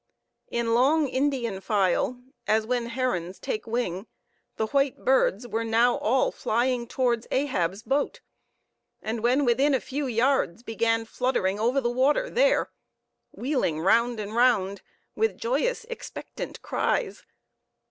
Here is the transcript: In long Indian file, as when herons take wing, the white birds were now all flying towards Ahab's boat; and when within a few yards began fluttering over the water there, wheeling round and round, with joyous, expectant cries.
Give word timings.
In 0.49 0.73
long 0.73 1.07
Indian 1.07 1.61
file, 1.61 2.19
as 2.47 2.65
when 2.65 2.87
herons 2.87 3.37
take 3.37 3.67
wing, 3.67 4.07
the 4.55 4.65
white 4.65 5.05
birds 5.05 5.47
were 5.47 5.63
now 5.63 5.97
all 5.99 6.31
flying 6.31 6.87
towards 6.87 7.27
Ahab's 7.29 7.83
boat; 7.83 8.19
and 9.03 9.21
when 9.21 9.45
within 9.45 9.75
a 9.75 9.79
few 9.79 10.07
yards 10.07 10.63
began 10.63 11.05
fluttering 11.05 11.59
over 11.59 11.79
the 11.79 11.91
water 11.91 12.31
there, 12.31 12.71
wheeling 13.29 13.79
round 13.79 14.19
and 14.19 14.33
round, 14.35 14.81
with 15.15 15.37
joyous, 15.37 15.85
expectant 15.85 16.63
cries. 16.63 17.23